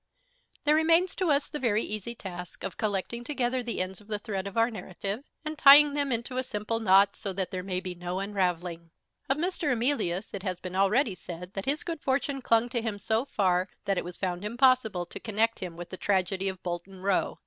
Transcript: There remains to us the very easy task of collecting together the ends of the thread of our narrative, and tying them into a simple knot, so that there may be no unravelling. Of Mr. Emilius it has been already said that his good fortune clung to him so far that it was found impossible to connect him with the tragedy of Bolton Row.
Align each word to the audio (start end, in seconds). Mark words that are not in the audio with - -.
There 0.63 0.73
remains 0.73 1.13
to 1.17 1.29
us 1.29 1.47
the 1.47 1.59
very 1.59 1.83
easy 1.83 2.15
task 2.15 2.63
of 2.63 2.75
collecting 2.75 3.23
together 3.23 3.61
the 3.61 3.79
ends 3.81 4.01
of 4.01 4.07
the 4.07 4.17
thread 4.17 4.47
of 4.47 4.57
our 4.57 4.71
narrative, 4.71 5.23
and 5.45 5.59
tying 5.59 5.93
them 5.93 6.11
into 6.11 6.37
a 6.37 6.43
simple 6.43 6.79
knot, 6.79 7.15
so 7.15 7.31
that 7.33 7.51
there 7.51 7.61
may 7.61 7.79
be 7.79 7.93
no 7.93 8.19
unravelling. 8.19 8.89
Of 9.29 9.37
Mr. 9.37 9.71
Emilius 9.71 10.33
it 10.33 10.41
has 10.41 10.59
been 10.59 10.75
already 10.75 11.13
said 11.13 11.53
that 11.53 11.65
his 11.65 11.83
good 11.83 12.01
fortune 12.01 12.41
clung 12.41 12.67
to 12.69 12.81
him 12.81 12.97
so 12.97 13.25
far 13.25 13.69
that 13.85 13.99
it 13.99 14.03
was 14.03 14.17
found 14.17 14.43
impossible 14.43 15.05
to 15.05 15.19
connect 15.19 15.59
him 15.59 15.77
with 15.77 15.91
the 15.91 15.97
tragedy 15.97 16.49
of 16.49 16.63
Bolton 16.63 17.01
Row. 17.01 17.37